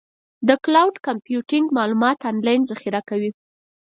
د 0.47 0.49
کلاؤډ 0.63 0.95
کمپیوټینګ 1.07 1.67
معلومات 1.77 2.19
آنلاین 2.31 2.61
ذخیره 2.71 3.01
کوي. 3.09 3.31